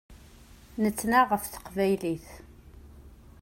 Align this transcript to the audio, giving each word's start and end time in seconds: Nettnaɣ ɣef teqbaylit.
Nettnaɣ 0.83 1.25
ɣef 1.31 1.43
teqbaylit. 1.47 2.27